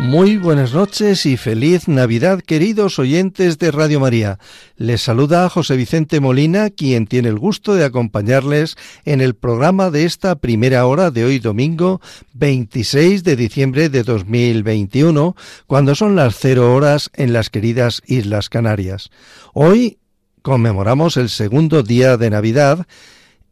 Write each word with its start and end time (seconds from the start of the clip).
Muy 0.00 0.36
buenas 0.36 0.74
noches 0.74 1.26
y 1.26 1.36
feliz 1.36 1.88
Navidad, 1.88 2.40
queridos 2.40 3.00
oyentes 3.00 3.58
de 3.58 3.72
Radio 3.72 3.98
María. 3.98 4.38
Les 4.76 5.02
saluda 5.02 5.48
José 5.48 5.76
Vicente 5.76 6.20
Molina, 6.20 6.70
quien 6.70 7.08
tiene 7.08 7.28
el 7.28 7.38
gusto 7.38 7.74
de 7.74 7.84
acompañarles 7.84 8.76
en 9.04 9.20
el 9.20 9.34
programa 9.34 9.90
de 9.90 10.04
esta 10.04 10.36
primera 10.36 10.86
hora 10.86 11.10
de 11.10 11.24
hoy 11.24 11.40
domingo 11.40 12.00
26 12.34 13.24
de 13.24 13.34
diciembre 13.34 13.88
de 13.88 14.04
2021, 14.04 15.34
cuando 15.66 15.96
son 15.96 16.14
las 16.14 16.36
cero 16.38 16.72
horas 16.72 17.10
en 17.14 17.32
las 17.32 17.50
queridas 17.50 18.00
Islas 18.06 18.48
Canarias. 18.48 19.10
Hoy 19.52 19.98
conmemoramos 20.42 21.16
el 21.16 21.28
segundo 21.28 21.82
día 21.82 22.16
de 22.16 22.30
Navidad 22.30 22.86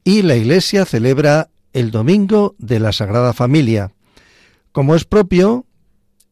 y 0.05 0.23
la 0.23 0.37
Iglesia 0.37 0.85
celebra 0.85 1.49
el 1.73 1.91
Domingo 1.91 2.55
de 2.59 2.79
la 2.79 2.93
Sagrada 2.93 3.33
Familia. 3.33 3.91
Como 4.71 4.95
es 4.95 5.05
propio, 5.05 5.67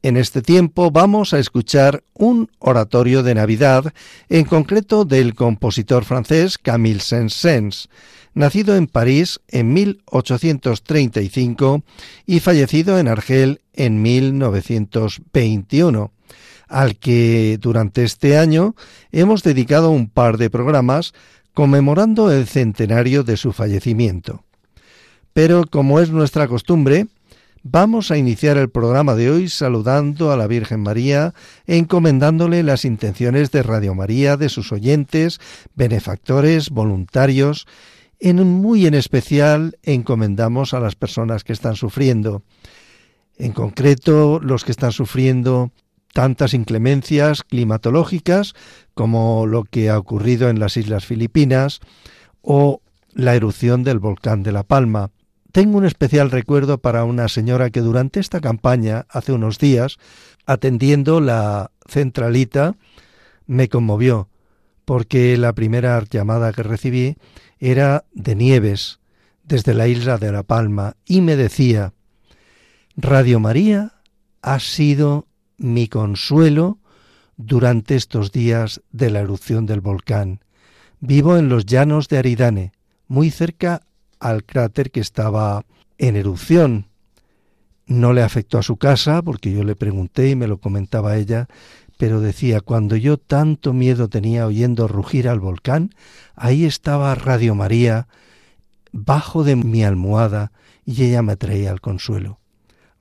en 0.04 0.16
este 0.18 0.42
tiempo 0.42 0.90
vamos 0.90 1.32
a 1.32 1.38
escuchar 1.38 2.04
un 2.12 2.50
oratorio 2.58 3.22
de 3.22 3.34
Navidad, 3.34 3.94
en 4.28 4.44
concreto 4.44 5.06
del 5.06 5.34
compositor 5.34 6.04
francés 6.04 6.58
Camille 6.58 7.00
Saint-Saëns, 7.00 7.88
nacido 8.34 8.76
en 8.76 8.86
París 8.86 9.40
en 9.48 9.72
1835 9.72 11.84
y 12.26 12.40
fallecido 12.40 12.98
en 12.98 13.08
Argel 13.08 13.62
en 13.72 14.02
1921, 14.02 16.12
al 16.68 16.96
que 16.96 17.56
durante 17.58 18.04
este 18.04 18.36
año 18.36 18.74
hemos 19.10 19.42
dedicado 19.42 19.88
un 19.88 20.10
par 20.10 20.36
de 20.36 20.50
programas 20.50 21.14
conmemorando 21.54 22.30
el 22.30 22.46
centenario 22.46 23.24
de 23.24 23.38
su 23.38 23.52
fallecimiento. 23.52 24.44
Pero 25.32 25.64
como 25.66 25.98
es 25.98 26.10
nuestra 26.10 26.46
costumbre, 26.46 27.06
Vamos 27.66 28.10
a 28.10 28.18
iniciar 28.18 28.58
el 28.58 28.68
programa 28.68 29.14
de 29.14 29.30
hoy 29.30 29.48
saludando 29.48 30.30
a 30.30 30.36
la 30.36 30.46
Virgen 30.46 30.80
María, 30.80 31.32
encomendándole 31.66 32.62
las 32.62 32.84
intenciones 32.84 33.52
de 33.52 33.62
Radio 33.62 33.94
María, 33.94 34.36
de 34.36 34.50
sus 34.50 34.70
oyentes, 34.70 35.40
benefactores, 35.74 36.68
voluntarios. 36.68 37.66
En 38.20 38.46
muy 38.46 38.86
en 38.86 38.92
especial 38.92 39.78
encomendamos 39.82 40.74
a 40.74 40.80
las 40.80 40.94
personas 40.94 41.42
que 41.42 41.54
están 41.54 41.74
sufriendo. 41.74 42.42
En 43.38 43.52
concreto, 43.52 44.40
los 44.42 44.62
que 44.62 44.72
están 44.72 44.92
sufriendo 44.92 45.72
tantas 46.12 46.52
inclemencias 46.52 47.42
climatológicas 47.44 48.52
como 48.92 49.46
lo 49.46 49.64
que 49.64 49.88
ha 49.88 49.98
ocurrido 49.98 50.50
en 50.50 50.60
las 50.60 50.76
Islas 50.76 51.06
Filipinas 51.06 51.80
o 52.42 52.82
la 53.14 53.34
erupción 53.34 53.84
del 53.84 54.00
volcán 54.00 54.42
de 54.42 54.52
La 54.52 54.64
Palma. 54.64 55.12
Tengo 55.54 55.78
un 55.78 55.84
especial 55.84 56.32
recuerdo 56.32 56.78
para 56.78 57.04
una 57.04 57.28
señora 57.28 57.70
que 57.70 57.78
durante 57.78 58.18
esta 58.18 58.40
campaña, 58.40 59.06
hace 59.08 59.30
unos 59.30 59.60
días, 59.60 59.98
atendiendo 60.46 61.20
la 61.20 61.70
centralita, 61.86 62.74
me 63.46 63.68
conmovió, 63.68 64.28
porque 64.84 65.36
la 65.36 65.52
primera 65.52 66.02
llamada 66.10 66.52
que 66.52 66.64
recibí 66.64 67.18
era 67.60 68.04
de 68.12 68.34
Nieves, 68.34 68.98
desde 69.44 69.74
la 69.74 69.86
isla 69.86 70.18
de 70.18 70.32
La 70.32 70.42
Palma, 70.42 70.96
y 71.06 71.20
me 71.20 71.36
decía, 71.36 71.92
Radio 72.96 73.38
María 73.38 73.92
ha 74.42 74.58
sido 74.58 75.28
mi 75.56 75.86
consuelo 75.86 76.80
durante 77.36 77.94
estos 77.94 78.32
días 78.32 78.82
de 78.90 79.08
la 79.10 79.20
erupción 79.20 79.66
del 79.66 79.80
volcán. 79.80 80.40
Vivo 80.98 81.36
en 81.36 81.48
los 81.48 81.64
llanos 81.64 82.08
de 82.08 82.18
Aridane, 82.18 82.72
muy 83.06 83.30
cerca 83.30 83.82
al 84.24 84.42
cráter 84.42 84.90
que 84.90 85.00
estaba 85.00 85.66
en 85.98 86.16
erupción. 86.16 86.86
No 87.86 88.14
le 88.14 88.22
afectó 88.22 88.56
a 88.56 88.62
su 88.62 88.78
casa, 88.78 89.20
porque 89.20 89.52
yo 89.52 89.64
le 89.64 89.76
pregunté 89.76 90.30
y 90.30 90.34
me 90.34 90.46
lo 90.46 90.56
comentaba 90.56 91.18
ella, 91.18 91.46
pero 91.98 92.22
decía, 92.22 92.62
cuando 92.62 92.96
yo 92.96 93.18
tanto 93.18 93.74
miedo 93.74 94.08
tenía 94.08 94.46
oyendo 94.46 94.88
rugir 94.88 95.28
al 95.28 95.40
volcán, 95.40 95.94
ahí 96.36 96.64
estaba 96.64 97.14
Radio 97.14 97.54
María, 97.54 98.08
bajo 98.92 99.44
de 99.44 99.56
mi 99.56 99.84
almohada, 99.84 100.52
y 100.86 101.04
ella 101.04 101.20
me 101.20 101.36
traía 101.36 101.70
el 101.70 101.82
consuelo. 101.82 102.40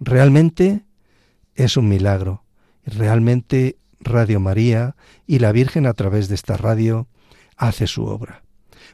Realmente 0.01 0.81
es 1.55 1.77
un 1.77 1.87
milagro. 1.87 2.43
Realmente 2.85 3.77
Radio 4.01 4.41
María 4.41 4.97
y 5.25 5.39
la 5.39 5.53
Virgen 5.53 5.85
a 5.85 5.93
través 5.93 6.27
de 6.27 6.35
esta 6.35 6.57
radio 6.57 7.07
hace 7.55 7.87
su 7.87 8.03
obra. 8.03 8.43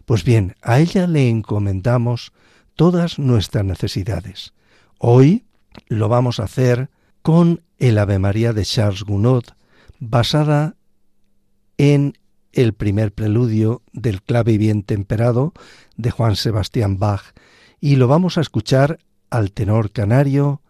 Pues 0.09 0.23
bien, 0.23 0.55
a 0.63 0.79
ella 0.79 1.05
le 1.05 1.29
encomendamos 1.29 2.31
todas 2.75 3.19
nuestras 3.19 3.63
necesidades. 3.63 4.53
Hoy 4.97 5.45
lo 5.87 6.09
vamos 6.09 6.39
a 6.39 6.45
hacer 6.45 6.89
con 7.21 7.61
el 7.77 7.99
Ave 7.99 8.17
María 8.17 8.51
de 8.51 8.65
Charles 8.65 9.03
Gounod, 9.03 9.43
basada 9.99 10.73
en 11.77 12.17
el 12.53 12.73
primer 12.73 13.13
preludio 13.13 13.83
del 13.93 14.23
clave 14.23 14.57
bien 14.57 14.81
temperado 14.81 15.53
de 15.95 16.09
Juan 16.09 16.35
Sebastián 16.35 16.97
Bach, 16.97 17.35
y 17.79 17.97
lo 17.97 18.07
vamos 18.07 18.39
a 18.39 18.41
escuchar 18.41 18.97
al 19.29 19.51
tenor 19.51 19.91
canario 19.91 20.63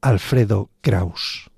Alfredo 0.00 0.70
Kraus. 0.80 1.50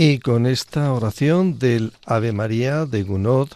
Y 0.00 0.20
con 0.20 0.46
esta 0.46 0.92
oración 0.92 1.58
del 1.58 1.92
Ave 2.06 2.30
María 2.30 2.86
de 2.86 3.02
Gounod, 3.02 3.48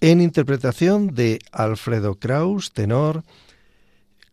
en 0.00 0.20
interpretación 0.20 1.16
de 1.16 1.40
Alfredo 1.50 2.14
Kraus, 2.14 2.70
tenor, 2.70 3.24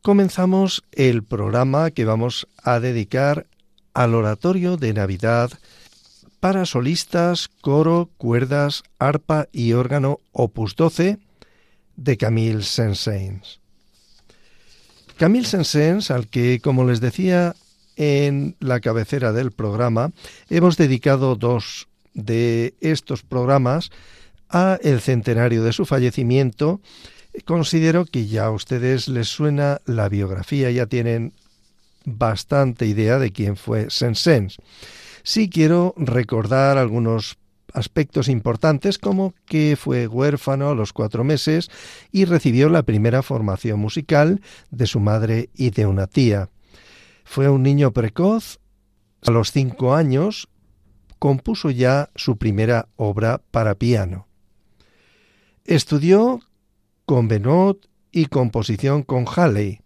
comenzamos 0.03 0.83
el 0.91 1.23
programa 1.23 1.89
que 1.89 2.05
vamos 2.05 2.47
a 2.61 2.79
dedicar 2.79 3.47
al 3.95 4.13
oratorio 4.13 4.77
de 4.77 4.93
Navidad 4.93 5.49
para 6.39 6.67
solistas, 6.67 7.49
coro, 7.59 8.11
cuerdas, 8.17 8.83
arpa 8.99 9.47
y 9.51 9.73
órgano 9.73 10.19
opus 10.31 10.75
12 10.75 11.17
de 11.95 12.17
Camille 12.17 12.61
Saint-Saëns. 12.61 13.59
Camille 15.17 15.47
Saint-Saëns, 15.47 16.11
al 16.11 16.27
que, 16.27 16.59
como 16.61 16.85
les 16.85 17.01
decía 17.01 17.55
en 17.99 18.55
la 18.61 18.79
cabecera 18.79 19.33
del 19.33 19.51
programa, 19.51 20.11
hemos 20.49 20.77
dedicado 20.77 21.35
dos 21.35 21.89
de 22.13 22.73
estos 22.79 23.23
programas 23.23 23.91
a 24.49 24.79
el 24.81 25.01
centenario 25.01 25.63
de 25.63 25.73
su 25.73 25.85
fallecimiento. 25.85 26.79
Considero 27.45 28.05
que 28.05 28.25
ya 28.25 28.45
a 28.45 28.51
ustedes 28.51 29.09
les 29.09 29.27
suena 29.27 29.81
la 29.85 30.07
biografía, 30.07 30.71
ya 30.71 30.85
tienen 30.85 31.33
bastante 32.05 32.85
idea 32.85 33.19
de 33.19 33.31
quién 33.33 33.57
fue 33.57 33.89
Saint-Saëns. 33.89 34.55
Sí 35.23 35.49
quiero 35.49 35.93
recordar 35.97 36.77
algunos 36.77 37.37
aspectos 37.73 38.29
importantes 38.29 38.97
como 38.97 39.33
que 39.45 39.77
fue 39.77 40.07
huérfano 40.07 40.69
a 40.69 40.75
los 40.75 40.93
cuatro 40.93 41.25
meses 41.25 41.69
y 42.13 42.23
recibió 42.23 42.69
la 42.69 42.83
primera 42.83 43.21
formación 43.23 43.81
musical 43.81 44.41
de 44.71 44.87
su 44.87 45.01
madre 45.01 45.49
y 45.53 45.71
de 45.71 45.85
una 45.85 46.07
tía. 46.07 46.49
Fue 47.31 47.47
un 47.47 47.61
niño 47.61 47.93
precoz. 47.93 48.59
A 49.21 49.29
los 49.29 49.51
cinco 49.51 49.93
años 49.93 50.49
compuso 51.19 51.69
ya 51.69 52.09
su 52.15 52.37
primera 52.37 52.87
obra 52.95 53.43
para 53.51 53.75
piano. 53.75 54.27
Estudió 55.63 56.39
con 57.05 57.27
Benot 57.27 57.87
y 58.11 58.25
composición 58.25 59.03
con 59.03 59.25
Halley. 59.27 59.81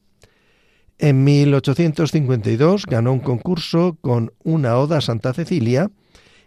En 0.97 1.25
1852 1.25 2.85
ganó 2.85 3.11
un 3.11 3.19
concurso 3.19 3.97
con 3.99 4.31
una 4.45 4.77
oda 4.77 4.99
a 4.99 5.01
Santa 5.01 5.33
Cecilia 5.33 5.91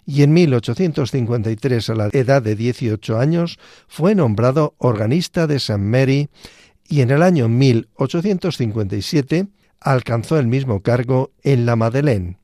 y 0.06 0.22
en 0.22 0.32
1853, 0.32 1.90
a 1.90 1.94
la 1.94 2.08
edad 2.10 2.40
de 2.40 2.56
18 2.56 3.18
años, 3.18 3.58
fue 3.86 4.14
nombrado 4.14 4.74
organista 4.78 5.46
de 5.46 5.56
St. 5.56 5.76
Mary 5.76 6.30
y 6.88 7.02
en 7.02 7.10
el 7.10 7.22
año 7.22 7.50
1857 7.50 9.48
alcanzó 9.80 10.38
el 10.38 10.46
mismo 10.46 10.80
cargo 10.80 11.30
en 11.42 11.66
la 11.66 11.76
Madeleine. 11.76 12.38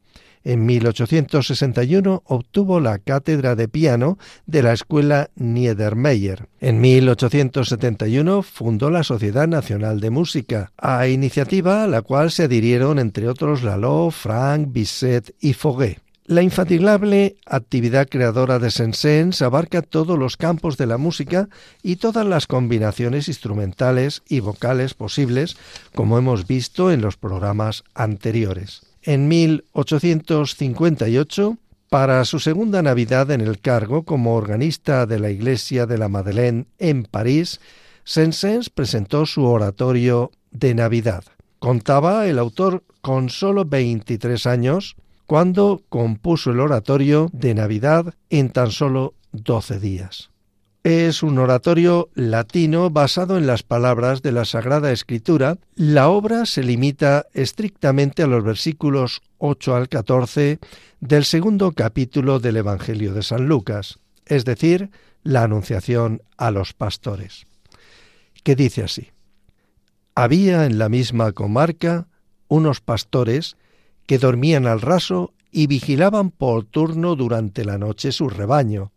En 0.44 0.66
1861 0.66 2.22
obtuvo 2.26 2.80
la 2.80 2.98
cátedra 2.98 3.54
de 3.54 3.68
piano 3.68 4.18
de 4.46 4.62
la 4.62 4.72
escuela 4.72 5.30
Niedermeyer. 5.36 6.48
En 6.60 6.80
1871 6.80 8.42
fundó 8.42 8.90
la 8.90 9.04
Sociedad 9.04 9.46
Nacional 9.46 10.00
de 10.00 10.10
Música, 10.10 10.72
a 10.76 11.06
iniciativa 11.06 11.84
a 11.84 11.86
la 11.86 12.02
cual 12.02 12.32
se 12.32 12.44
adhirieron 12.44 12.98
entre 12.98 13.28
otros 13.28 13.62
Lalo, 13.62 14.10
Frank, 14.10 14.72
Bisset 14.72 15.34
y 15.40 15.52
Foguet. 15.52 16.00
La 16.26 16.42
infatigable 16.42 17.34
actividad 17.46 18.08
creadora 18.08 18.60
de 18.60 18.70
Saint-Saëns 18.70 19.42
abarca 19.42 19.82
todos 19.82 20.16
los 20.16 20.36
campos 20.36 20.76
de 20.76 20.86
la 20.86 20.96
música 20.96 21.48
y 21.82 21.96
todas 21.96 22.24
las 22.24 22.46
combinaciones 22.46 23.26
instrumentales 23.26 24.22
y 24.28 24.38
vocales 24.38 24.94
posibles, 24.94 25.56
como 25.96 26.18
hemos 26.18 26.46
visto 26.46 26.92
en 26.92 27.00
los 27.00 27.16
programas 27.16 27.82
anteriores. 27.94 28.82
En 29.02 29.26
1858, 29.26 31.58
para 31.88 32.24
su 32.24 32.38
segunda 32.38 32.82
Navidad 32.82 33.32
en 33.32 33.40
el 33.40 33.58
cargo 33.58 34.04
como 34.04 34.36
organista 34.36 35.06
de 35.06 35.18
la 35.18 35.30
Iglesia 35.30 35.86
de 35.86 35.98
la 35.98 36.08
Madeleine 36.08 36.66
en 36.78 37.02
París, 37.02 37.58
Saint-Saëns 38.04 38.70
presentó 38.70 39.26
su 39.26 39.44
oratorio 39.44 40.30
de 40.52 40.76
Navidad. 40.76 41.24
Contaba 41.58 42.28
el 42.28 42.38
autor 42.38 42.84
con 43.00 43.28
solo 43.28 43.64
23 43.64 44.46
años 44.46 44.94
cuando 45.32 45.82
compuso 45.88 46.50
el 46.50 46.60
oratorio 46.60 47.30
de 47.32 47.54
Navidad 47.54 48.12
en 48.28 48.50
tan 48.50 48.70
solo 48.70 49.14
doce 49.32 49.80
días. 49.80 50.28
Es 50.84 51.22
un 51.22 51.38
oratorio 51.38 52.10
latino 52.14 52.90
basado 52.90 53.38
en 53.38 53.46
las 53.46 53.62
palabras 53.62 54.20
de 54.20 54.30
la 54.30 54.44
Sagrada 54.44 54.92
Escritura. 54.92 55.56
La 55.74 56.10
obra 56.10 56.44
se 56.44 56.62
limita 56.62 57.28
estrictamente 57.32 58.22
a 58.22 58.26
los 58.26 58.44
versículos 58.44 59.22
8 59.38 59.74
al 59.74 59.88
14 59.88 60.58
del 61.00 61.24
segundo 61.24 61.72
capítulo 61.72 62.38
del 62.38 62.58
Evangelio 62.58 63.14
de 63.14 63.22
San 63.22 63.46
Lucas, 63.46 64.00
es 64.26 64.44
decir, 64.44 64.90
la 65.22 65.44
Anunciación 65.44 66.20
a 66.36 66.50
los 66.50 66.74
pastores, 66.74 67.46
que 68.42 68.54
dice 68.54 68.82
así. 68.82 69.12
Había 70.14 70.66
en 70.66 70.76
la 70.76 70.90
misma 70.90 71.32
comarca 71.32 72.06
unos 72.48 72.82
pastores 72.82 73.56
que 74.12 74.18
dormían 74.18 74.66
al 74.66 74.82
raso 74.82 75.32
y 75.50 75.68
vigilaban 75.68 76.30
por 76.30 76.64
turno 76.66 77.16
durante 77.16 77.64
la 77.64 77.78
noche 77.78 78.12
su 78.12 78.28
rebaño. 78.28 78.92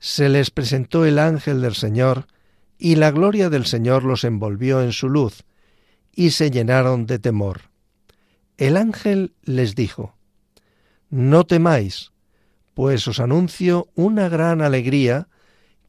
Se 0.00 0.28
les 0.28 0.50
presentó 0.50 1.06
el 1.06 1.18
ángel 1.18 1.62
del 1.62 1.74
Señor, 1.74 2.26
y 2.76 2.96
la 2.96 3.10
gloria 3.10 3.48
del 3.48 3.64
Señor 3.64 4.04
los 4.04 4.24
envolvió 4.24 4.82
en 4.82 4.92
su 4.92 5.08
luz, 5.08 5.44
y 6.14 6.32
se 6.32 6.50
llenaron 6.50 7.06
de 7.06 7.20
temor. 7.20 7.70
El 8.58 8.76
ángel 8.76 9.32
les 9.44 9.74
dijo, 9.74 10.14
No 11.08 11.44
temáis, 11.44 12.12
pues 12.74 13.08
os 13.08 13.18
anuncio 13.18 13.88
una 13.94 14.28
gran 14.28 14.60
alegría 14.60 15.28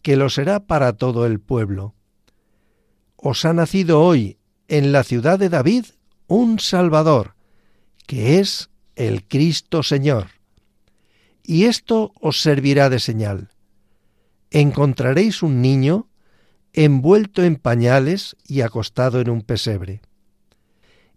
que 0.02 0.16
lo 0.16 0.30
será 0.30 0.62
para 0.62 0.94
todo 0.94 1.26
el 1.26 1.42
pueblo. 1.42 1.94
Os 3.18 3.44
ha 3.44 3.52
nacido 3.52 4.02
hoy 4.02 4.38
en 4.70 4.94
la 4.94 5.04
ciudad 5.04 5.38
de 5.38 5.50
David 5.50 5.88
un 6.28 6.60
Salvador, 6.60 7.34
que 8.06 8.40
es 8.40 8.70
el 8.96 9.24
Cristo 9.26 9.84
Señor. 9.84 10.28
Y 11.44 11.66
esto 11.66 12.14
os 12.20 12.42
servirá 12.42 12.90
de 12.90 13.00
señal. 13.00 13.50
Encontraréis 14.52 15.44
un 15.44 15.62
niño 15.62 16.08
envuelto 16.74 17.44
en 17.44 17.58
pañales 17.58 18.36
y 18.48 18.62
acostado 18.62 19.20
en 19.20 19.30
un 19.30 19.42
pesebre. 19.42 20.02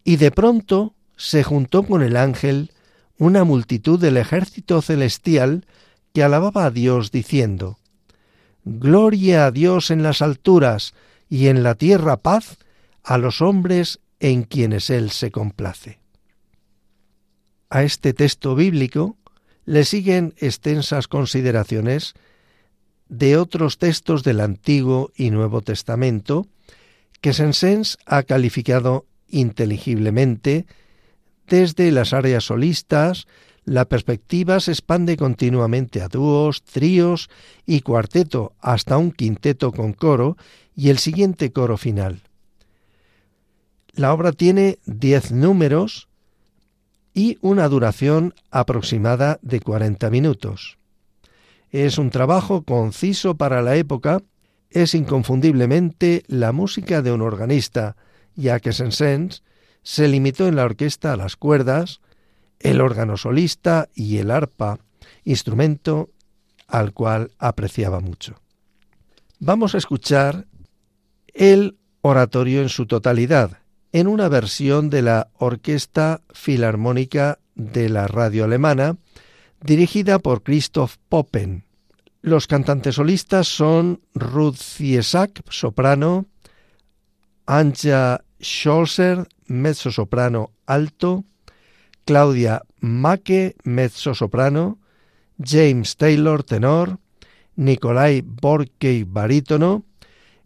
Y 0.05 0.17
de 0.17 0.31
pronto 0.31 0.95
se 1.17 1.43
juntó 1.45 1.83
con 1.85 2.03
el 2.03 2.17
ángel 2.17 2.73
una 3.19 3.45
multitud 3.45 4.01
del 4.01 4.17
ejército 4.17 4.83
celestial 4.83 5.67
que 6.13 6.23
alababa 6.23 6.67
a 6.67 6.71
Dios 6.71 7.11
diciendo, 7.11 7.79
Gloria 8.65 9.47
a 9.47 9.51
Dios 9.51 9.91
en 9.91 10.03
las 10.03 10.23
alturas 10.23 10.95
y 11.29 11.47
en 11.47 11.63
la 11.63 11.77
tierra 11.77 12.17
paz 12.17 12.59
a 13.03 13.17
los 13.17 13.41
hombres 13.41 14.01
en 14.19 14.43
quienes 14.43 14.91
Él 14.91 15.11
se 15.11 15.31
complace 15.31 16.01
a 17.71 17.83
este 17.83 18.13
texto 18.13 18.55
bíblico 18.55 19.17
le 19.65 19.85
siguen 19.85 20.35
extensas 20.39 21.09
consideraciones 21.09 22.15
de 23.09 23.37
otros 23.37 23.79
textos 23.79 24.23
del 24.23 24.41
Antiguo 24.41 25.13
y 25.15 25.31
Nuevo 25.31 25.61
Testamento 25.63 26.47
que 27.21 27.33
Sensens 27.33 27.99
ha 28.07 28.23
calificado 28.23 29.07
inteligiblemente 29.29 30.67
desde 31.47 31.91
las 31.93 32.13
áreas 32.13 32.45
solistas, 32.45 33.27
la 33.65 33.85
perspectiva 33.85 34.61
se 34.61 34.73
expande 34.73 35.17
continuamente 35.17 36.03
a 36.03 36.09
dúos, 36.09 36.63
tríos 36.63 37.31
y 37.65 37.81
cuarteto 37.81 38.55
hasta 38.61 38.97
un 38.97 39.13
quinteto 39.13 39.73
con 39.73 39.93
coro 39.93 40.37
y 40.75 40.91
el 40.91 40.99
siguiente 40.99 41.53
coro 41.53 41.77
final. 41.77 42.23
La 43.95 44.13
obra 44.13 44.33
tiene 44.33 44.79
diez 44.85 45.33
números 45.33 46.09
y 47.17 47.39
una 47.41 47.67
duración 47.67 48.35
aproximada 48.51 49.39
de 49.41 49.61
40 49.61 50.11
minutos. 50.11 50.77
Es 51.71 51.97
un 51.97 52.11
trabajo 52.11 52.63
conciso 52.63 53.39
para 53.39 53.63
la 53.63 53.77
época, 53.77 54.21
es 54.69 54.95
inconfundiblemente 54.95 56.25
la 56.29 56.53
música 56.53 57.01
de 57.01 57.13
un 57.13 57.23
organista, 57.23 57.97
ya 58.35 58.61
que 58.61 58.73
Saint-Saëns 58.73 59.43
se 59.83 60.09
limitó 60.09 60.47
en 60.47 60.57
la 60.57 60.67
orquesta 60.67 61.15
a 61.15 61.17
las 61.17 61.37
cuerdas, 61.37 62.03
el 62.61 62.83
órgano 62.83 63.17
solista 63.17 63.89
y 63.95 64.19
el 64.19 64.31
arpa, 64.31 64.79
instrumento 65.25 66.11
al 66.69 66.93
cual 66.93 67.31
apreciaba 67.39 68.01
mucho. 68.01 68.43
Vamos 69.39 69.75
a 69.75 69.79
escuchar 69.79 70.47
el 71.33 71.79
oratorio 72.03 72.61
en 72.61 72.69
su 72.69 72.85
totalidad, 72.85 73.61
en 73.97 74.09
una 74.09 74.29
versión 74.29 74.91
de 74.91 75.01
la 75.01 75.31
Orquesta 75.39 76.21
Filarmónica 76.35 77.39
de 77.55 77.89
la 77.89 78.07
radio 78.07 78.45
alemana, 78.45 78.99
dirigida 79.63 80.19
por 80.19 80.43
Christoph 80.43 80.97
Poppen. 81.09 81.65
Los 82.21 82.47
cantantes 82.47 82.97
solistas 82.97 83.49
son 83.49 84.03
Ruth 84.13 84.59
Ziesak, 84.59 85.41
soprano, 85.49 86.27
Anja 87.47 88.23
Scholzer, 88.39 89.29
mezzo-soprano 89.47 90.51
alto, 90.67 91.25
Claudia 92.05 92.65
Macke, 92.81 93.57
mezzo-soprano, 93.65 94.79
James 95.43 95.97
Taylor, 95.97 96.43
tenor, 96.43 96.99
Nikolai 97.55 98.23
Borkey, 98.23 99.05
barítono, 99.05 99.87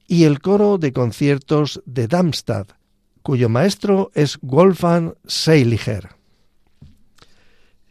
y 0.06 0.22
el 0.22 0.40
coro 0.40 0.78
de 0.78 0.92
conciertos 0.92 1.82
de 1.84 2.06
Darmstadt, 2.06 2.78
cuyo 3.22 3.48
maestro 3.48 4.10
es 4.14 4.38
Wolfgang 4.42 5.14
Seiliger. 5.26 6.10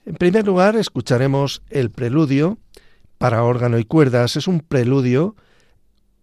En 0.06 0.16
primer 0.16 0.46
lugar, 0.46 0.76
escucharemos 0.76 1.62
el 1.70 1.92
preludio 1.92 2.58
para 3.20 3.44
órgano 3.44 3.78
y 3.78 3.86
cuerdas. 3.86 4.36
Es 4.38 4.48
un 4.48 4.62
preludio 4.62 5.36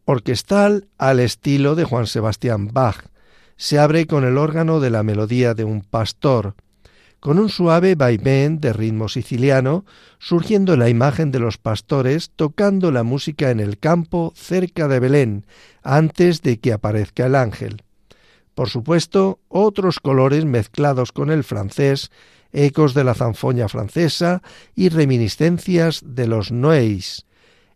orquestal 0.04 0.88
al 0.98 1.20
estilo 1.20 1.74
de 1.74 1.84
Juan 1.84 2.06
Sebastián 2.06 2.68
Bach. 2.72 3.06
Se 3.56 3.78
abre 3.78 4.06
con 4.06 4.24
el 4.24 4.38
órgano 4.38 4.80
de 4.80 4.90
la 4.90 5.02
melodía 5.02 5.54
de 5.54 5.64
un 5.64 5.82
pastor, 5.82 6.54
con 7.20 7.38
un 7.38 7.48
suave 7.48 7.94
vaivén 7.94 8.60
de 8.60 8.72
ritmo 8.72 9.08
siciliano, 9.08 9.84
surgiendo 10.18 10.76
la 10.76 10.88
imagen 10.88 11.30
de 11.30 11.38
los 11.38 11.58
pastores 11.58 12.30
tocando 12.34 12.90
la 12.90 13.02
música 13.02 13.50
en 13.50 13.60
el 13.60 13.78
campo 13.78 14.32
cerca 14.36 14.88
de 14.88 15.00
Belén, 15.00 15.46
antes 15.82 16.42
de 16.42 16.58
que 16.58 16.72
aparezca 16.72 17.26
el 17.26 17.34
ángel. 17.34 17.85
Por 18.56 18.70
supuesto, 18.70 19.38
otros 19.48 20.00
colores 20.00 20.46
mezclados 20.46 21.12
con 21.12 21.30
el 21.30 21.44
francés, 21.44 22.10
ecos 22.54 22.94
de 22.94 23.04
la 23.04 23.12
zanfoña 23.12 23.68
francesa 23.68 24.40
y 24.74 24.88
reminiscencias 24.88 26.00
de 26.02 26.26
los 26.26 26.50
nois, 26.52 27.26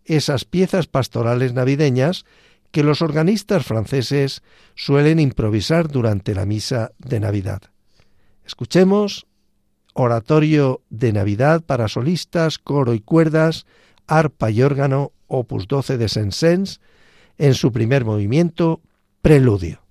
esas 0.07 0.47
piezas 0.47 0.87
pastorales 0.87 1.53
navideñas 1.53 2.25
que 2.71 2.83
los 2.83 3.03
organistas 3.03 3.67
franceses 3.67 4.43
suelen 4.75 5.21
improvisar 5.21 5.89
durante 5.89 6.35
la 6.35 6.47
misa 6.47 6.93
de 6.97 7.21
Navidad. 7.21 7.61
Escuchemos 8.47 9.27
Oratorio 9.93 10.81
de 10.89 11.13
Navidad 11.13 11.61
para 11.63 11.89
solistas, 11.89 12.57
coro 12.57 12.95
y 12.95 13.01
cuerdas, 13.01 13.67
arpa 14.07 14.51
y 14.51 14.63
órgano, 14.63 15.13
opus 15.27 15.69
12 15.69 15.99
de 15.99 16.09
Saint-Saëns, 16.09 16.81
en 17.37 17.53
su 17.53 17.71
primer 17.71 18.07
movimiento, 18.07 18.81
Preludio. 19.21 19.90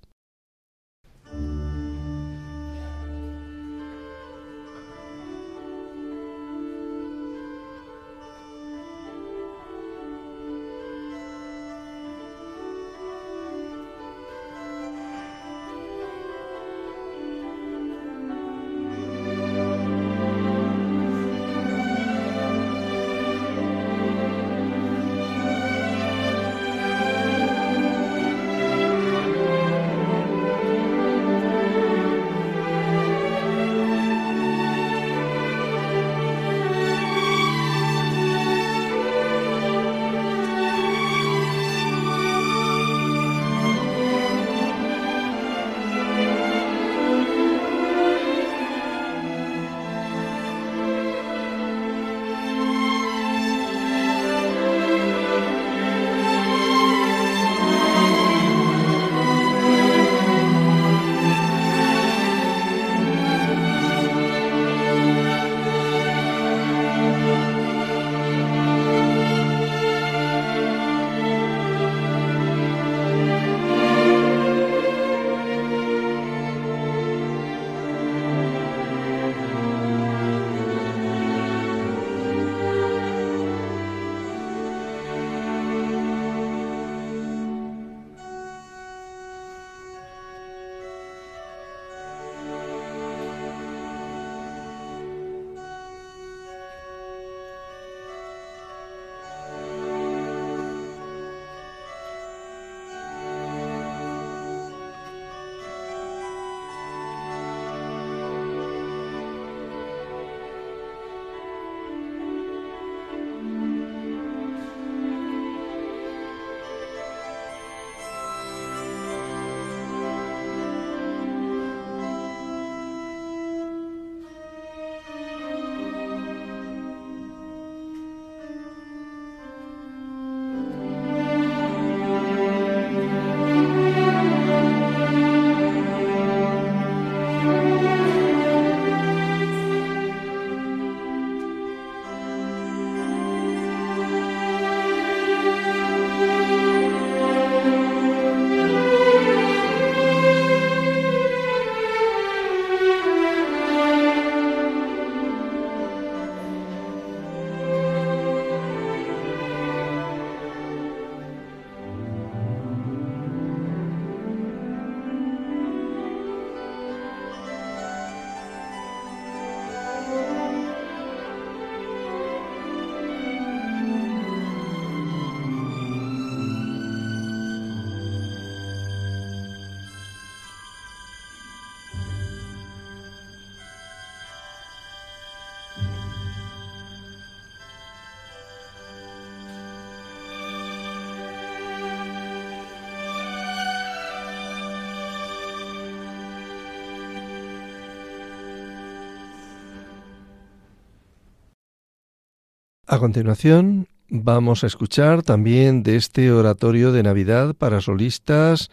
A 202.91 202.98
continuación 202.98 203.88
vamos 204.08 204.63
a 204.63 204.67
escuchar 204.67 205.22
también 205.22 205.84
de 205.84 205.96
este 205.96 206.31
oratorio 206.31 206.91
de 206.91 207.03
Navidad 207.03 207.53
para 207.53 207.81
solistas, 207.81 208.72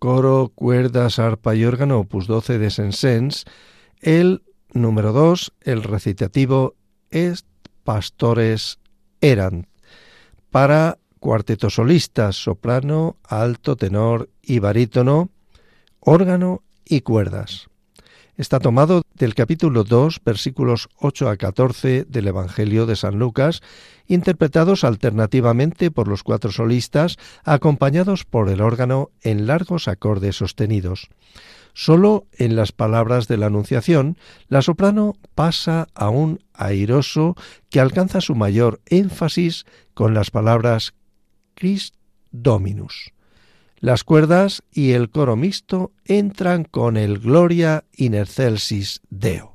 coro, 0.00 0.50
cuerdas, 0.52 1.20
arpa 1.20 1.54
y 1.54 1.64
órgano 1.64 2.00
opus 2.00 2.26
12 2.26 2.58
de 2.58 2.70
Sensens, 2.70 3.44
el 4.00 4.42
número 4.72 5.12
2, 5.12 5.52
el 5.60 5.84
recitativo 5.84 6.74
Est 7.12 7.46
Pastores 7.84 8.80
Eran, 9.20 9.68
para 10.50 10.98
cuarteto 11.20 11.70
solistas, 11.70 12.34
soprano, 12.34 13.18
alto, 13.22 13.76
tenor 13.76 14.30
y 14.42 14.58
barítono, 14.58 15.30
órgano 16.00 16.64
y 16.84 17.02
cuerdas. 17.02 17.68
Está 18.36 18.58
tomado 18.58 19.02
del 19.14 19.36
capítulo 19.36 19.84
2, 19.84 20.20
versículos 20.24 20.88
8 20.98 21.28
a 21.28 21.36
14 21.36 22.04
del 22.04 22.26
Evangelio 22.26 22.84
de 22.84 22.96
San 22.96 23.16
Lucas, 23.16 23.62
interpretados 24.08 24.82
alternativamente 24.82 25.92
por 25.92 26.08
los 26.08 26.24
cuatro 26.24 26.50
solistas, 26.50 27.16
acompañados 27.44 28.24
por 28.24 28.48
el 28.48 28.60
órgano 28.60 29.12
en 29.22 29.46
largos 29.46 29.86
acordes 29.86 30.34
sostenidos. 30.34 31.10
Solo 31.74 32.26
en 32.32 32.56
las 32.56 32.72
palabras 32.72 33.28
de 33.28 33.36
la 33.36 33.46
Anunciación, 33.46 34.18
la 34.48 34.62
soprano 34.62 35.14
pasa 35.36 35.86
a 35.94 36.08
un 36.08 36.40
airoso 36.54 37.36
que 37.70 37.78
alcanza 37.78 38.20
su 38.20 38.34
mayor 38.34 38.80
énfasis 38.86 39.64
con 39.94 40.12
las 40.12 40.32
palabras 40.32 40.94
Christ 41.54 41.94
Dominus. 42.32 43.13
Las 43.84 44.02
cuerdas 44.02 44.62
y 44.72 44.92
el 44.92 45.10
coro 45.10 45.36
mixto 45.36 45.92
entran 46.06 46.64
con 46.64 46.96
el 46.96 47.18
Gloria 47.18 47.84
in 47.92 48.14
excelsis 48.14 49.02
Deo. 49.10 49.53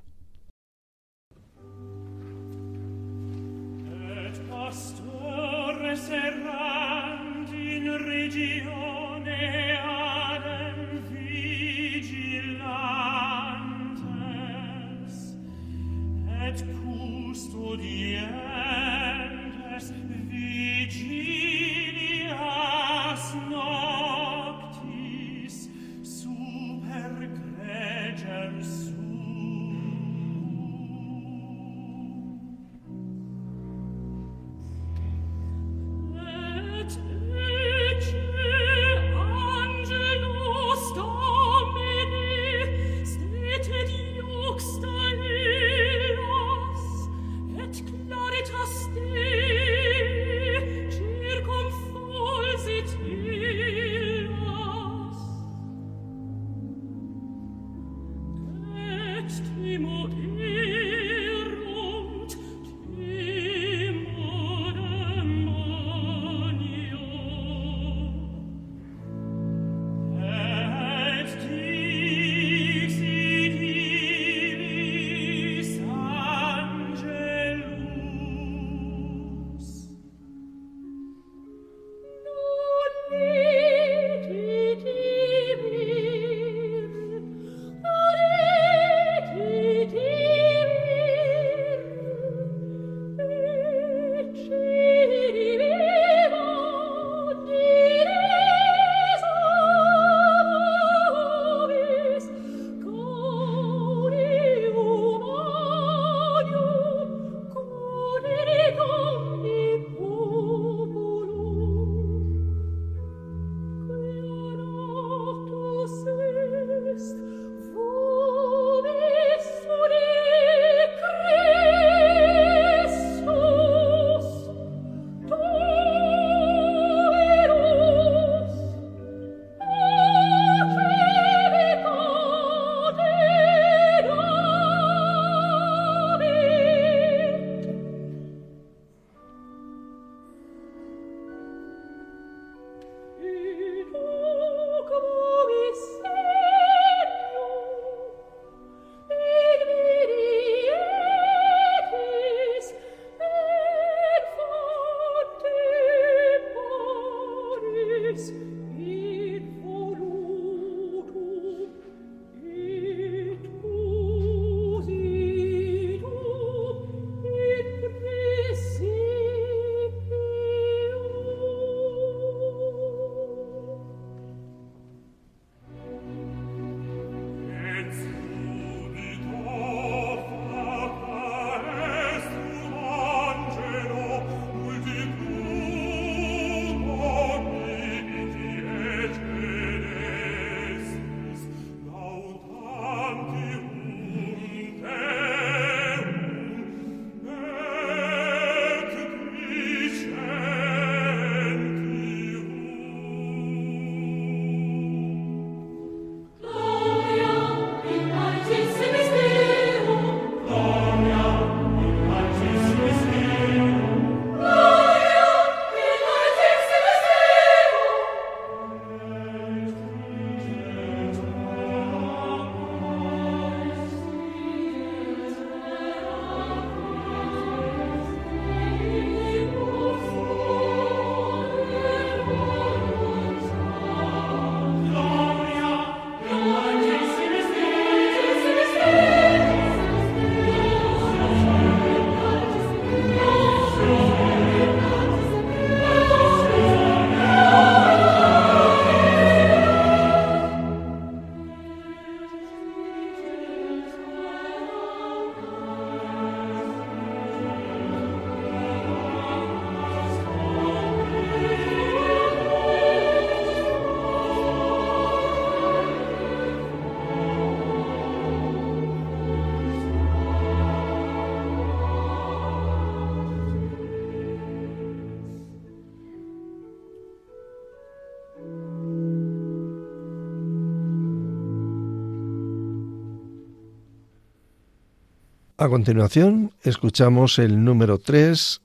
A 285.62 285.67
continuación, 285.67 286.54
escuchamos 286.63 287.38
el 287.38 287.65
número 287.65 287.98
3, 287.98 288.62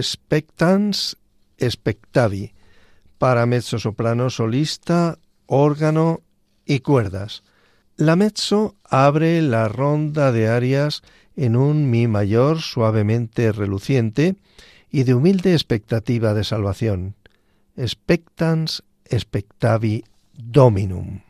Spectans 0.00 1.18
Spectavi, 1.60 2.54
para 3.18 3.44
mezzo 3.44 3.78
soprano 3.78 4.30
solista, 4.30 5.18
órgano 5.44 6.22
y 6.64 6.78
cuerdas. 6.78 7.42
La 7.98 8.16
mezzo 8.16 8.76
abre 8.84 9.42
la 9.42 9.68
ronda 9.68 10.32
de 10.32 10.48
arias 10.48 11.02
en 11.36 11.54
un 11.54 11.90
mi 11.90 12.08
mayor 12.08 12.62
suavemente 12.62 13.52
reluciente 13.52 14.36
y 14.90 15.02
de 15.02 15.12
humilde 15.12 15.52
expectativa 15.52 16.32
de 16.32 16.44
salvación. 16.44 17.14
Spectans 17.78 18.82
Spectavi 19.06 20.02
Dominum. 20.32 21.20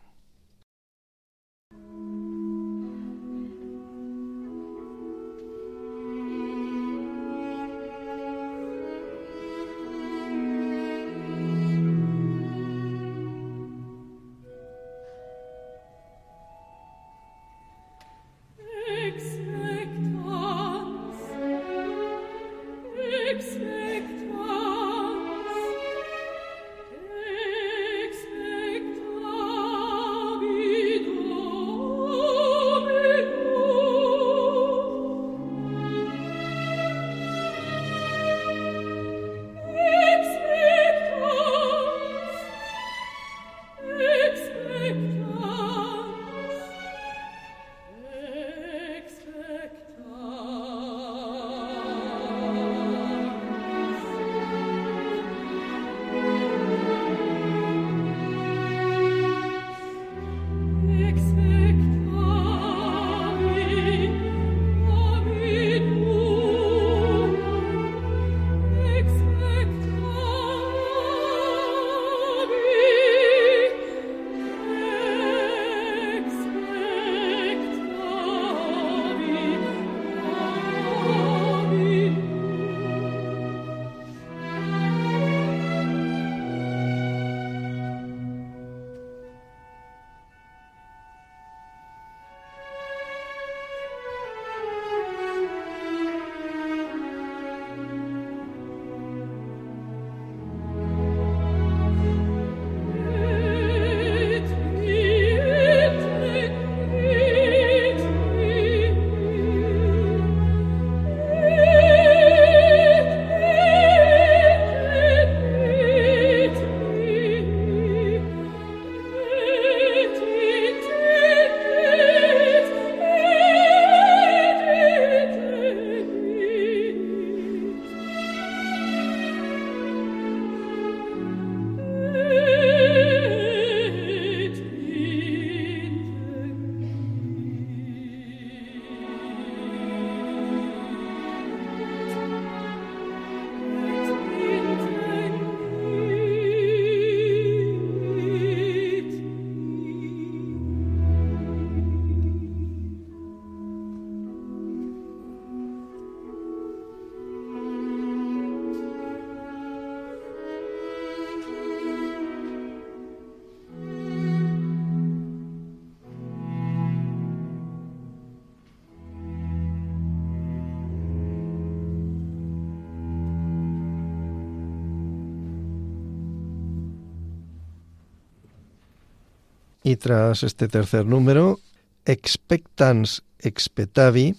Tras 179.97 180.43
este 180.43 180.67
tercer 180.67 181.05
número, 181.05 181.59
Expectans 182.05 183.23
Expetavi, 183.39 184.35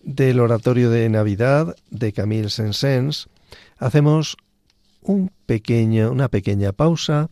del 0.00 0.40
oratorio 0.40 0.90
de 0.90 1.08
Navidad 1.08 1.74
de 1.90 2.12
Camille 2.12 2.50
Saint-Saëns, 2.50 3.28
hacemos 3.78 4.36
un 5.02 5.30
pequeño, 5.46 6.12
una 6.12 6.28
pequeña 6.28 6.72
pausa 6.72 7.30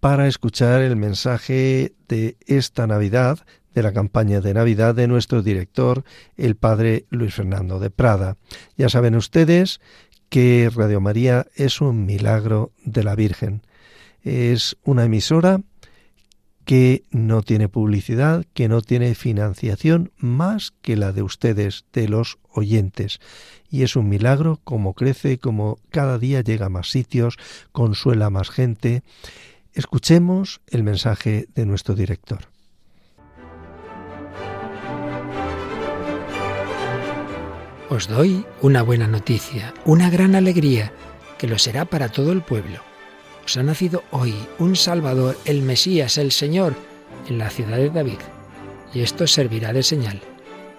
para 0.00 0.26
escuchar 0.26 0.82
el 0.82 0.96
mensaje 0.96 1.92
de 2.08 2.36
esta 2.46 2.86
Navidad, 2.86 3.38
de 3.74 3.82
la 3.82 3.92
campaña 3.92 4.40
de 4.40 4.54
Navidad 4.54 4.94
de 4.94 5.08
nuestro 5.08 5.42
director, 5.42 6.04
el 6.36 6.56
padre 6.56 7.06
Luis 7.10 7.34
Fernando 7.34 7.78
de 7.78 7.90
Prada. 7.90 8.36
Ya 8.76 8.88
saben 8.88 9.14
ustedes 9.14 9.80
que 10.28 10.70
Radio 10.74 11.00
María 11.00 11.46
es 11.54 11.80
un 11.80 12.06
milagro 12.06 12.72
de 12.84 13.04
la 13.04 13.14
Virgen. 13.14 13.62
Es 14.22 14.76
una 14.84 15.04
emisora 15.04 15.60
que 16.64 17.04
no 17.10 17.42
tiene 17.42 17.68
publicidad, 17.68 18.44
que 18.54 18.68
no 18.68 18.80
tiene 18.80 19.14
financiación 19.14 20.12
más 20.16 20.72
que 20.82 20.96
la 20.96 21.12
de 21.12 21.22
ustedes, 21.22 21.84
de 21.92 22.08
los 22.08 22.38
oyentes. 22.50 23.20
Y 23.70 23.82
es 23.82 23.96
un 23.96 24.08
milagro 24.08 24.60
como 24.64 24.94
crece, 24.94 25.38
como 25.38 25.78
cada 25.90 26.18
día 26.18 26.40
llega 26.40 26.66
a 26.66 26.70
más 26.70 26.90
sitios, 26.90 27.36
consuela 27.72 28.26
a 28.26 28.30
más 28.30 28.50
gente. 28.50 29.02
Escuchemos 29.72 30.60
el 30.68 30.84
mensaje 30.84 31.46
de 31.54 31.66
nuestro 31.66 31.94
director. 31.94 32.48
Os 37.90 38.08
doy 38.08 38.44
una 38.62 38.82
buena 38.82 39.06
noticia, 39.06 39.74
una 39.84 40.08
gran 40.08 40.34
alegría, 40.34 40.92
que 41.38 41.46
lo 41.46 41.58
será 41.58 41.84
para 41.84 42.08
todo 42.08 42.32
el 42.32 42.42
pueblo 42.42 42.93
os 43.44 43.56
ha 43.56 43.62
nacido 43.62 44.02
hoy 44.10 44.34
un 44.58 44.76
Salvador, 44.76 45.36
el 45.44 45.62
Mesías, 45.62 46.18
el 46.18 46.32
Señor, 46.32 46.74
en 47.28 47.38
la 47.38 47.50
ciudad 47.50 47.76
de 47.76 47.90
David. 47.90 48.18
Y 48.92 49.00
esto 49.00 49.26
servirá 49.26 49.72
de 49.72 49.82
señal. 49.82 50.20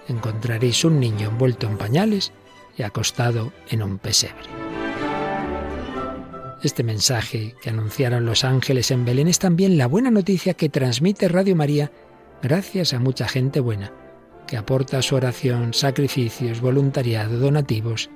Encontraréis 0.08 0.84
un 0.84 1.00
niño 1.00 1.28
envuelto 1.28 1.66
en 1.66 1.76
pañales 1.76 2.32
y 2.76 2.82
acostado 2.82 3.52
en 3.68 3.82
un 3.82 3.98
pesebre. 3.98 4.46
Este 6.62 6.82
mensaje 6.82 7.54
que 7.60 7.70
anunciaron 7.70 8.26
los 8.26 8.42
ángeles 8.42 8.90
en 8.90 9.04
Belén 9.04 9.28
es 9.28 9.38
también 9.38 9.78
la 9.78 9.86
buena 9.86 10.10
noticia 10.10 10.54
que 10.54 10.68
transmite 10.68 11.28
Radio 11.28 11.54
María 11.54 11.92
gracias 12.42 12.92
a 12.92 12.98
mucha 12.98 13.28
gente 13.28 13.60
buena, 13.60 13.92
que 14.46 14.56
aporta 14.56 15.02
su 15.02 15.16
oración, 15.16 15.74
sacrificios, 15.74 16.60
voluntariado, 16.60 17.38
donativos, 17.38 18.10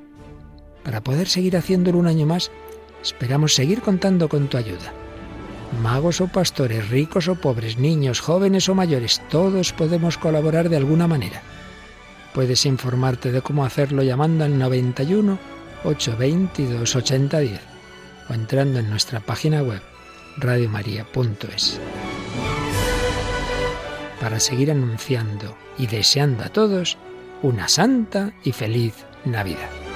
para 0.82 1.02
poder 1.02 1.28
seguir 1.28 1.56
haciéndolo 1.56 1.98
un 1.98 2.06
año 2.06 2.26
más 2.26 2.50
Esperamos 3.02 3.54
seguir 3.54 3.80
contando 3.80 4.28
con 4.28 4.48
tu 4.48 4.56
ayuda. 4.56 4.92
Magos 5.82 6.20
o 6.20 6.28
pastores, 6.28 6.88
ricos 6.90 7.28
o 7.28 7.36
pobres, 7.36 7.78
niños, 7.78 8.20
jóvenes 8.20 8.68
o 8.68 8.74
mayores, 8.74 9.22
todos 9.30 9.72
podemos 9.72 10.18
colaborar 10.18 10.68
de 10.68 10.76
alguna 10.76 11.06
manera. 11.06 11.42
Puedes 12.34 12.66
informarte 12.66 13.32
de 13.32 13.42
cómo 13.42 13.64
hacerlo 13.64 14.02
llamando 14.02 14.44
al 14.44 14.58
91 14.58 15.38
822 15.84 16.96
8010 16.96 17.60
o 18.28 18.34
entrando 18.34 18.78
en 18.78 18.90
nuestra 18.90 19.20
página 19.20 19.62
web 19.62 19.80
radiomaria.es. 20.36 21.80
Para 24.20 24.38
seguir 24.38 24.70
anunciando 24.70 25.56
y 25.78 25.86
deseando 25.86 26.44
a 26.44 26.50
todos 26.50 26.98
una 27.42 27.68
santa 27.68 28.32
y 28.44 28.52
feliz 28.52 28.94
Navidad. 29.24 29.89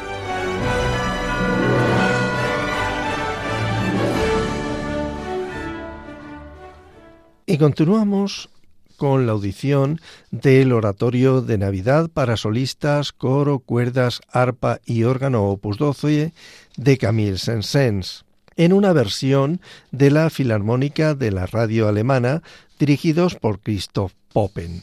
Y 7.46 7.58
continuamos 7.58 8.48
con 8.96 9.26
la 9.26 9.32
audición 9.32 10.00
del 10.30 10.72
oratorio 10.72 11.42
de 11.42 11.58
Navidad 11.58 12.08
para 12.08 12.38
solistas, 12.38 13.12
coro, 13.12 13.58
cuerdas, 13.58 14.22
arpa 14.30 14.80
y 14.86 15.02
órgano 15.02 15.50
opus 15.50 15.76
12 15.76 16.32
de 16.78 16.98
Camille 16.98 17.36
Saint-Saëns, 17.36 18.24
en 18.56 18.72
una 18.72 18.94
versión 18.94 19.60
de 19.90 20.10
la 20.10 20.30
Filarmónica 20.30 21.14
de 21.14 21.32
la 21.32 21.44
radio 21.44 21.86
alemana 21.86 22.42
dirigidos 22.78 23.34
por 23.34 23.60
Christoph 23.60 24.12
Poppen. 24.32 24.82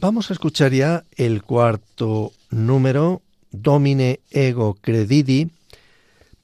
Vamos 0.00 0.30
a 0.30 0.32
escuchar 0.32 0.72
ya 0.72 1.04
el 1.14 1.44
cuarto 1.44 2.32
número, 2.50 3.22
Domine 3.52 4.18
Ego 4.32 4.76
Credidi, 4.80 5.52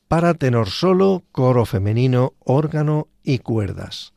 para 0.06 0.34
tenor 0.34 0.70
solo, 0.70 1.24
coro 1.32 1.66
femenino, 1.66 2.34
órgano 2.44 3.08
y 3.24 3.40
cuerdas 3.40 4.12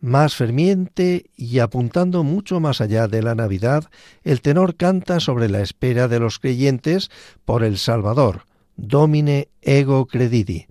más 0.00 0.34
ferviente 0.34 1.30
y 1.36 1.58
apuntando 1.58 2.24
mucho 2.24 2.60
más 2.60 2.80
allá 2.80 3.08
de 3.08 3.22
la 3.22 3.34
Navidad, 3.34 3.84
el 4.24 4.40
tenor 4.40 4.76
canta 4.76 5.20
sobre 5.20 5.48
la 5.48 5.60
espera 5.60 6.08
de 6.08 6.20
los 6.20 6.38
creyentes 6.38 7.10
por 7.44 7.62
el 7.62 7.78
Salvador, 7.78 8.46
Domine 8.76 9.48
ego 9.60 10.06
credidi. 10.06 10.66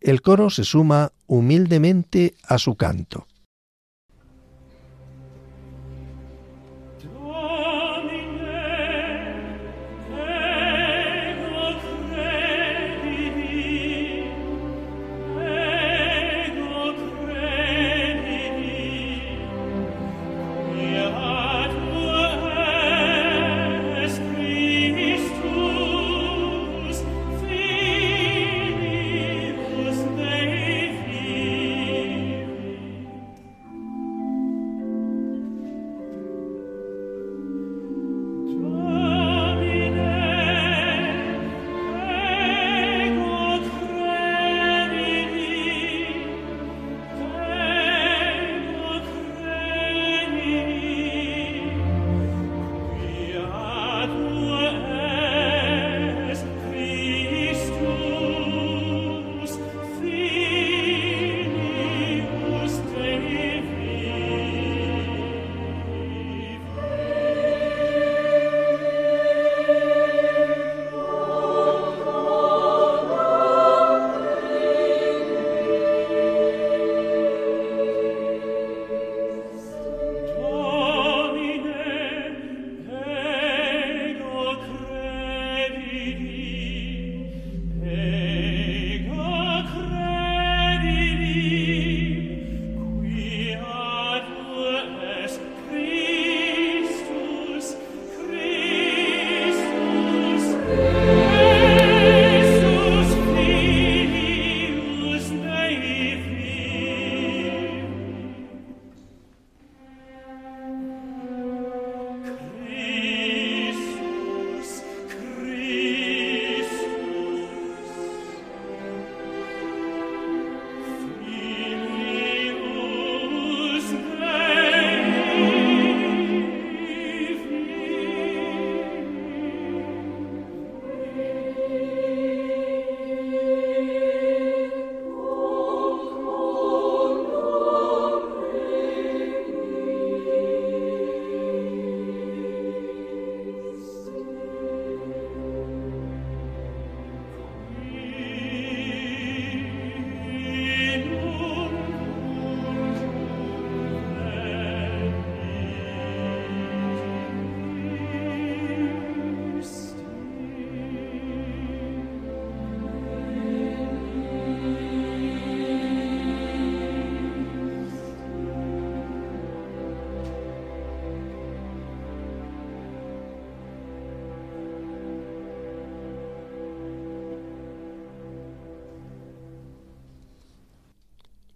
El 0.00 0.22
coro 0.22 0.50
se 0.50 0.64
suma 0.64 1.12
humildemente 1.26 2.34
a 2.42 2.58
su 2.58 2.76
canto. 2.76 3.26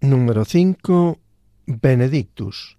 Número 0.08 0.46
5. 0.46 1.18
Benedictus. 1.66 2.78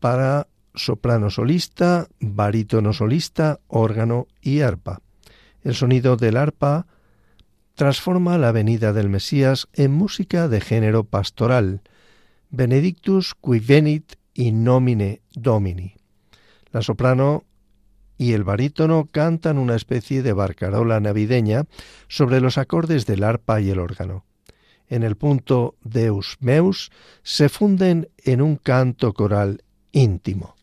Para 0.00 0.48
soprano 0.74 1.30
solista, 1.30 2.08
barítono 2.18 2.92
solista, 2.92 3.60
órgano 3.68 4.26
y 4.40 4.62
arpa. 4.62 5.00
El 5.62 5.76
sonido 5.76 6.16
del 6.16 6.36
arpa 6.36 6.88
transforma 7.76 8.36
la 8.36 8.50
venida 8.50 8.92
del 8.92 9.08
Mesías 9.08 9.68
en 9.74 9.92
música 9.92 10.48
de 10.48 10.60
género 10.60 11.04
pastoral. 11.04 11.82
Benedictus 12.50 13.34
qui 13.34 13.60
venit 13.60 14.16
in 14.34 14.64
nomine 14.64 15.20
Domini. 15.36 15.94
La 16.72 16.82
soprano 16.82 17.44
y 18.18 18.32
el 18.32 18.42
barítono 18.42 19.06
cantan 19.06 19.56
una 19.56 19.76
especie 19.76 20.24
de 20.24 20.32
barcarola 20.32 20.98
navideña 20.98 21.66
sobre 22.08 22.40
los 22.40 22.58
acordes 22.58 23.06
del 23.06 23.22
arpa 23.22 23.60
y 23.60 23.70
el 23.70 23.78
órgano 23.78 24.24
en 24.88 25.02
el 25.02 25.16
punto 25.16 25.76
Deus 25.82 26.36
Meus 26.40 26.90
se 27.22 27.48
funden 27.48 28.08
en 28.18 28.42
un 28.42 28.56
canto 28.56 29.12
coral 29.12 29.62
íntimo. 29.92 30.54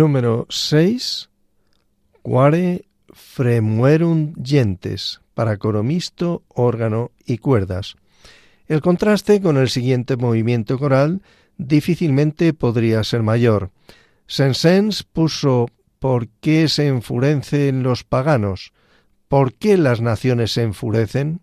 Número 0.00 0.46
6. 0.48 1.28
Quare 2.22 2.86
fremuerum 3.12 4.32
gentes 4.42 5.20
para 5.34 5.58
coro 5.58 5.82
mixto, 5.82 6.42
órgano 6.48 7.10
y 7.26 7.36
cuerdas. 7.36 7.96
El 8.66 8.80
contraste 8.80 9.42
con 9.42 9.58
el 9.58 9.68
siguiente 9.68 10.16
movimiento 10.16 10.78
coral 10.78 11.20
difícilmente 11.58 12.54
podría 12.54 13.04
ser 13.04 13.22
mayor. 13.22 13.72
Sensens 14.26 15.02
puso 15.02 15.66
¿Por 15.98 16.28
qué 16.40 16.68
se 16.68 16.86
enfurecen 16.86 17.82
los 17.82 18.02
paganos? 18.02 18.72
¿Por 19.28 19.52
qué 19.52 19.76
las 19.76 20.00
naciones 20.00 20.52
se 20.52 20.62
enfurecen? 20.62 21.42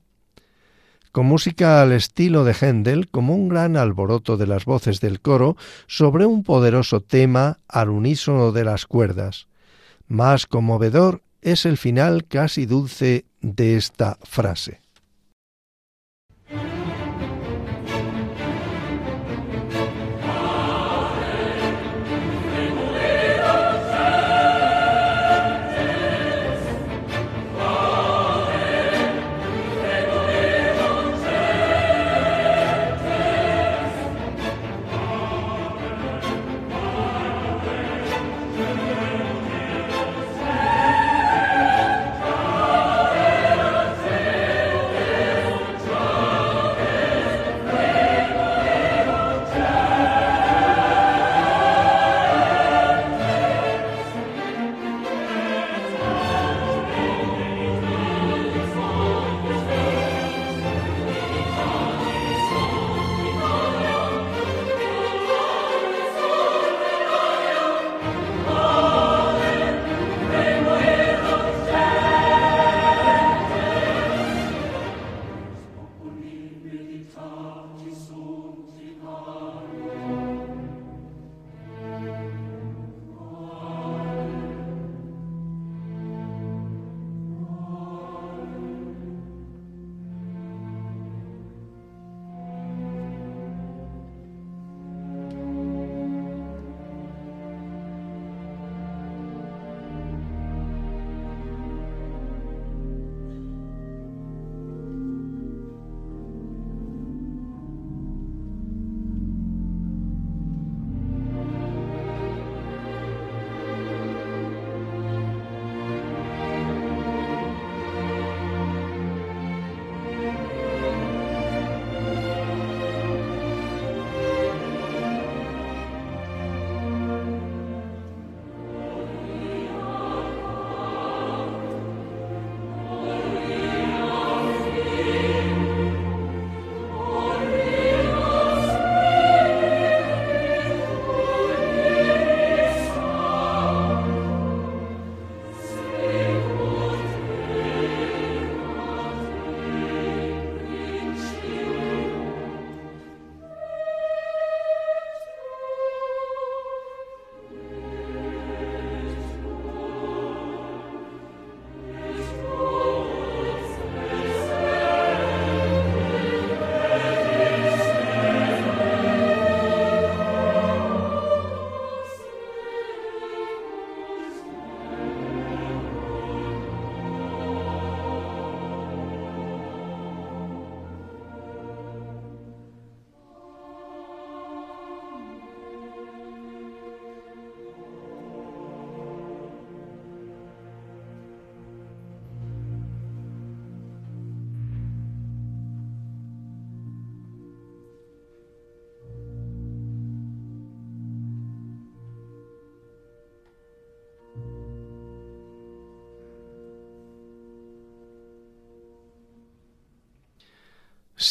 Con 1.18 1.26
música 1.26 1.82
al 1.82 1.94
estilo 1.94 2.44
de 2.44 2.54
Händel, 2.54 3.10
como 3.10 3.34
un 3.34 3.50
gran 3.50 3.76
alboroto 3.76 4.38
de 4.38 4.46
las 4.46 4.66
voces 4.66 5.00
del 5.00 5.20
coro 5.20 5.58
sobre 5.88 6.28
un 6.28 6.44
poderoso 6.44 7.02
tema 7.02 7.58
al 7.68 7.90
unísono 7.90 8.52
de 8.52 8.64
las 8.64 8.86
cuerdas. 8.86 9.48
Más 10.08 10.46
conmovedor 10.46 11.24
es 11.42 11.66
el 11.66 11.78
final 11.78 12.26
casi 12.28 12.68
dulce 12.68 13.26
de 13.42 13.78
esta 13.78 14.20
frase. 14.22 14.80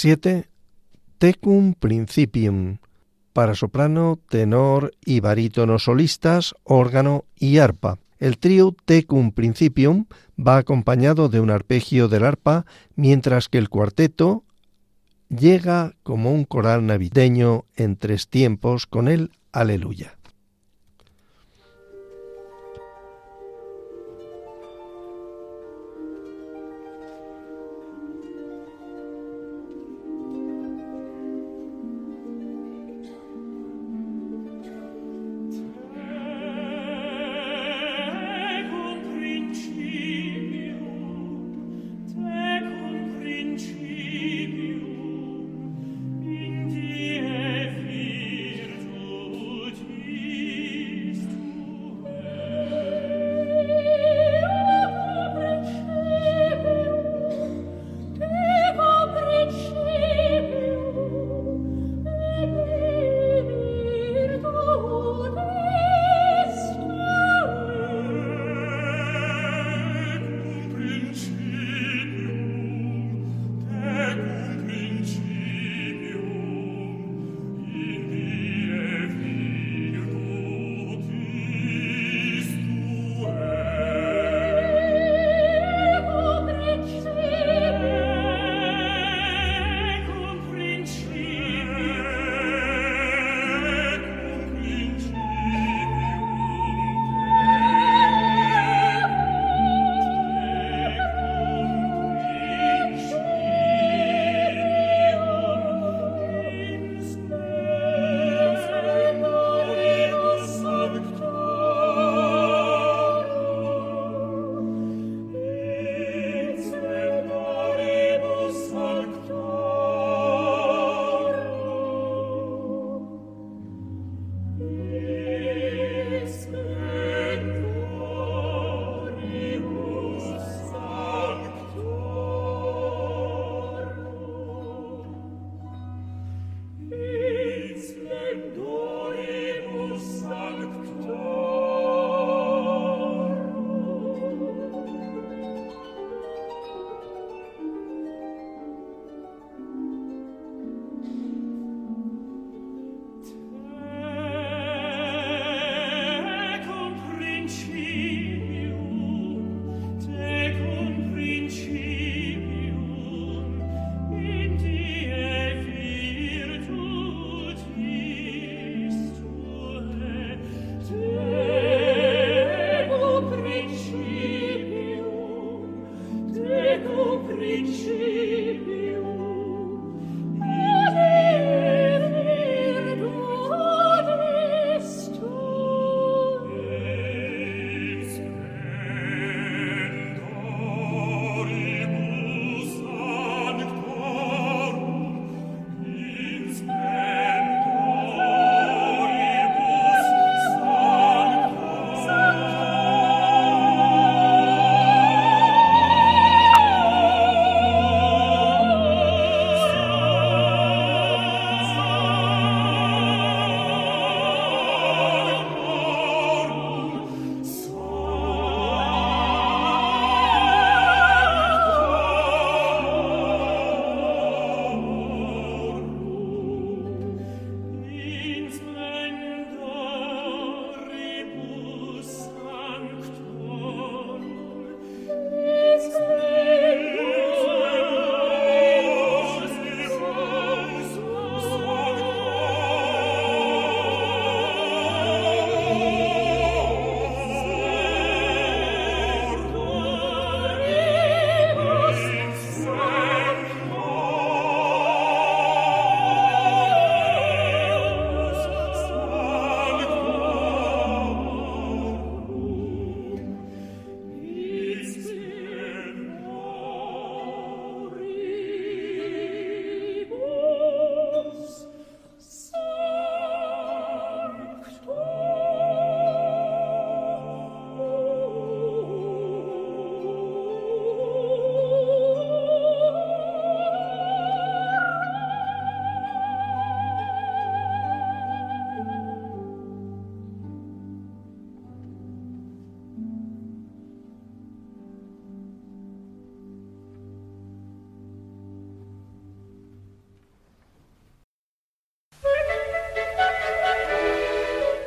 Siete, 0.07 0.49
Tecum 1.19 1.75
Principium 1.75 2.79
para 3.33 3.57
soprano, 3.57 4.21
tenor 4.29 4.93
y 5.05 5.19
barítono 5.19 5.81
solistas, 5.81 6.55
órgano 6.63 7.25
y 7.35 7.59
arpa. 7.59 7.99
El 8.21 8.39
trío 8.39 8.73
Tecum 8.85 9.33
Principium 9.33 10.07
va 10.39 10.59
acompañado 10.59 11.29
de 11.29 11.41
un 11.41 11.51
arpegio 11.51 12.07
del 12.07 12.25
arpa, 12.25 12.67
mientras 12.95 13.49
que 13.49 13.59
el 13.59 13.69
cuarteto 13.69 14.45
llega 15.29 15.97
como 16.05 16.31
un 16.31 16.45
coral 16.45 16.87
navideño 16.87 17.65
en 17.75 17.97
tres 17.97 18.29
tiempos 18.29 18.87
con 18.87 19.09
el 19.09 19.33
Aleluya. 19.51 20.16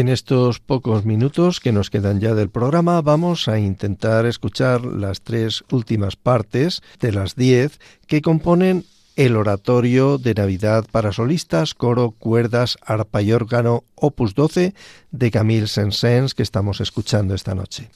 En 0.00 0.08
estos 0.08 0.60
pocos 0.60 1.04
minutos 1.04 1.60
que 1.60 1.72
nos 1.72 1.90
quedan 1.90 2.20
ya 2.20 2.34
del 2.34 2.48
programa 2.48 3.02
vamos 3.02 3.48
a 3.48 3.58
intentar 3.58 4.24
escuchar 4.24 4.82
las 4.82 5.20
tres 5.20 5.62
últimas 5.70 6.16
partes 6.16 6.80
de 7.00 7.12
las 7.12 7.36
diez 7.36 7.78
que 8.06 8.22
componen 8.22 8.86
el 9.16 9.36
oratorio 9.36 10.16
de 10.16 10.32
Navidad 10.32 10.86
para 10.90 11.12
solistas, 11.12 11.74
coro, 11.74 12.12
cuerdas, 12.12 12.78
arpa 12.80 13.20
y 13.20 13.32
órgano, 13.32 13.84
opus 13.94 14.34
12 14.34 14.72
de 15.10 15.30
Camille 15.30 15.66
Saint-Saëns 15.66 16.34
que 16.34 16.44
estamos 16.44 16.80
escuchando 16.80 17.34
esta 17.34 17.54
noche. 17.54 17.90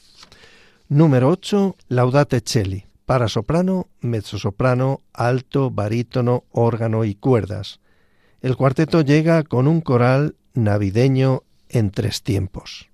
Número 0.90 1.30
8, 1.30 1.74
Laudate 1.88 2.42
Celli, 2.44 2.84
para 3.06 3.28
soprano, 3.28 3.88
mezzosoprano, 4.02 5.00
alto, 5.14 5.70
barítono, 5.70 6.44
órgano 6.50 7.06
y 7.06 7.14
cuerdas. 7.14 7.80
El 8.42 8.56
cuarteto 8.56 9.00
llega 9.00 9.42
con 9.42 9.66
un 9.66 9.80
coral 9.80 10.36
navideño 10.52 11.44
en 11.74 11.90
tres 11.90 12.22
tiempos. 12.22 12.88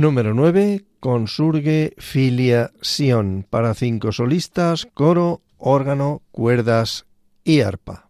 Número 0.00 0.32
9. 0.32 0.86
Consurge 0.98 1.92
Filia 1.98 2.70
Sion 2.80 3.44
para 3.48 3.74
cinco 3.74 4.12
solistas, 4.12 4.88
coro, 4.94 5.42
órgano, 5.58 6.22
cuerdas 6.30 7.04
y 7.44 7.60
arpa. 7.60 8.09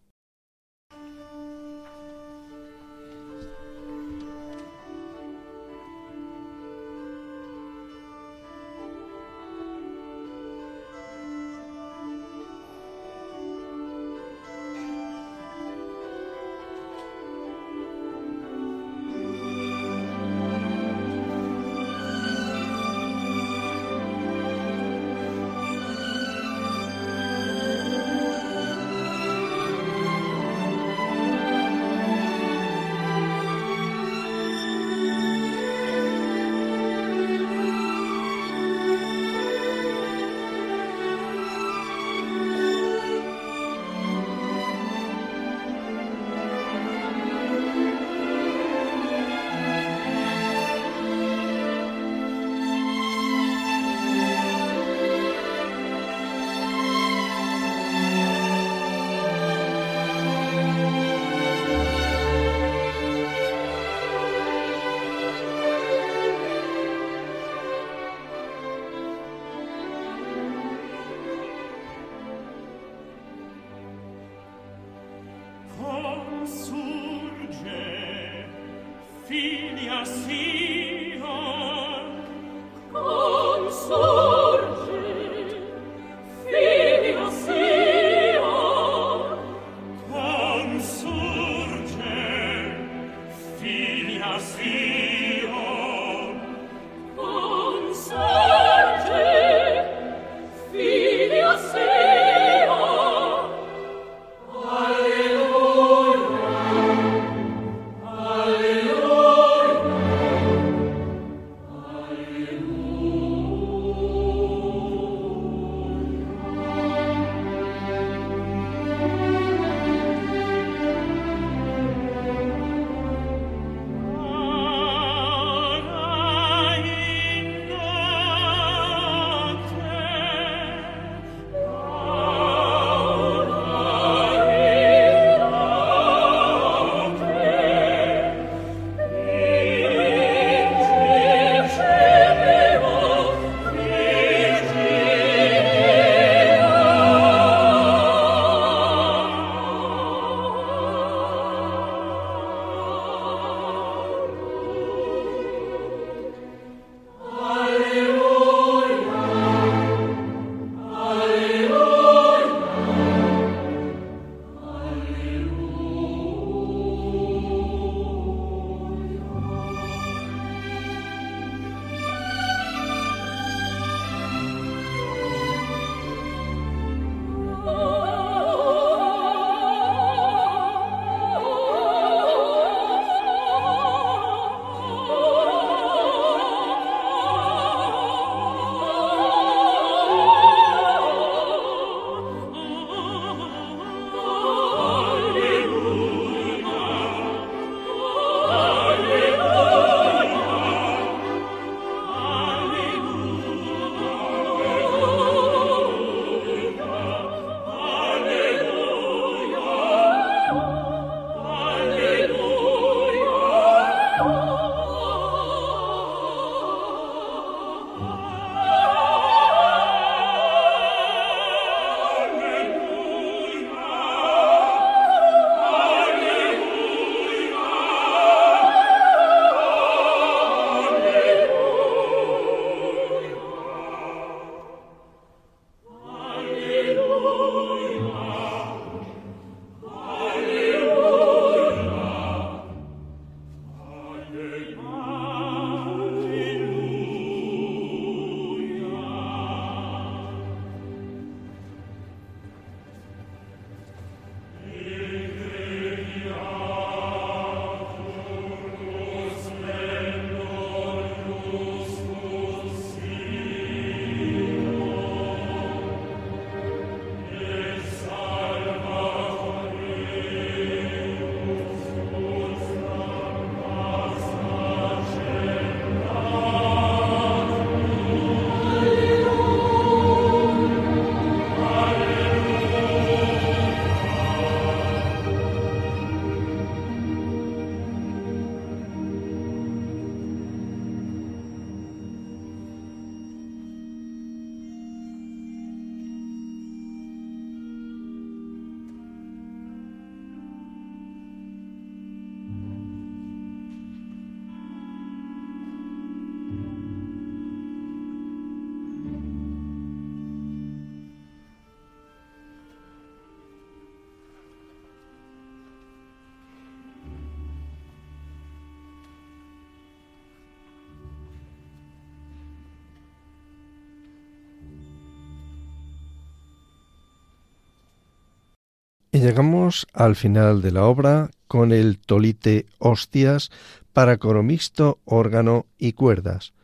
Llegamos 329.21 329.87
al 329.93 330.16
final 330.16 330.62
de 330.62 330.71
la 330.71 330.87
obra 330.87 331.31
con 331.47 331.73
el 331.73 331.99
tolite 331.99 332.64
hostias 332.79 333.51
para 333.93 334.16
coro 334.16 334.43
mixto, 334.43 334.99
órgano 335.05 335.66
y 335.77 335.93
cuerdas. 335.93 336.55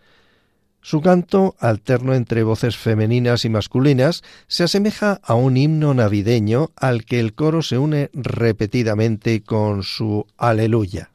Su 0.81 1.03
canto, 1.03 1.55
alterno 1.59 2.15
entre 2.15 2.45
voces 2.45 2.79
femeninas 2.79 3.45
y 3.45 3.51
masculinas, 3.51 4.23
se 4.47 4.65
asemeja 4.65 5.21
a 5.23 5.35
un 5.35 5.59
himno 5.59 5.93
navideño 5.93 6.71
al 6.77 7.05
que 7.05 7.21
el 7.21 7.35
coro 7.35 7.61
se 7.61 7.77
une 7.77 8.09
repetidamente 8.15 9.43
con 9.43 9.83
su 9.83 10.25
aleluya. 10.39 11.11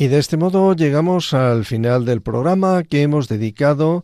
Y 0.00 0.08
de 0.08 0.16
este 0.16 0.38
modo 0.38 0.74
llegamos 0.74 1.34
al 1.34 1.66
final 1.66 2.06
del 2.06 2.22
programa 2.22 2.84
que 2.84 3.02
hemos 3.02 3.28
dedicado 3.28 4.02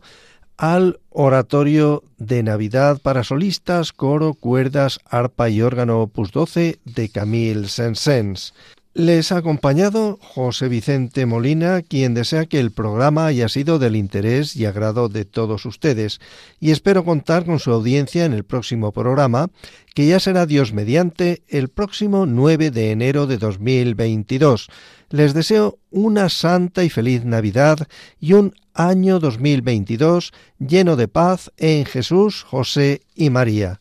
al 0.55 0.99
oratorio 1.09 2.03
de 2.19 2.43
Navidad 2.43 2.99
para 3.01 3.23
solistas, 3.23 3.93
coro, 3.93 4.35
cuerdas, 4.35 4.99
arpa 5.09 5.49
y 5.49 5.63
órgano 5.63 6.01
opus 6.01 6.31
12 6.31 6.77
de 6.85 7.09
Camille 7.09 7.67
Saint-Saëns. 7.67 8.53
Les 8.93 9.31
ha 9.31 9.37
acompañado 9.37 10.19
José 10.21 10.69
Vicente 10.69 11.25
Molina, 11.25 11.81
quien 11.81 12.13
desea 12.13 12.45
que 12.45 12.59
el 12.59 12.71
programa 12.71 13.25
haya 13.25 13.49
sido 13.49 13.77
del 13.79 13.95
interés 13.95 14.55
y 14.55 14.65
agrado 14.65 15.09
de 15.09 15.25
todos 15.25 15.65
ustedes, 15.65 16.19
y 16.59 16.71
espero 16.71 17.05
contar 17.05 17.45
con 17.45 17.59
su 17.59 17.71
audiencia 17.71 18.25
en 18.25 18.33
el 18.33 18.43
próximo 18.43 18.91
programa, 18.91 19.49
que 19.95 20.07
ya 20.07 20.19
será 20.19 20.45
Dios 20.45 20.73
mediante 20.73 21.43
el 21.47 21.69
próximo 21.69 22.27
9 22.27 22.69
de 22.69 22.91
enero 22.91 23.25
de 23.25 23.37
2022. 23.37 24.67
Les 25.09 25.33
deseo 25.33 25.79
una 25.89 26.29
santa 26.29 26.83
y 26.83 26.89
feliz 26.89 27.23
Navidad 27.23 27.87
y 28.19 28.33
un 28.33 28.53
año 28.73 29.19
2022 29.19 30.33
lleno 30.59 30.95
de 30.95 31.07
paz 31.07 31.51
en 31.57 31.85
Jesús, 31.85 32.43
José 32.43 33.01
y 33.15 33.29
María. 33.29 33.79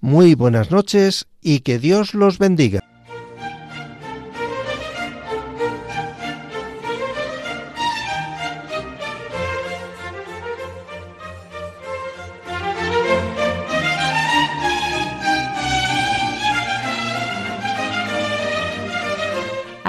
Muy 0.00 0.34
buenas 0.34 0.70
noches 0.70 1.26
y 1.40 1.60
que 1.60 1.78
Dios 1.78 2.14
los 2.14 2.38
bendiga. 2.38 2.83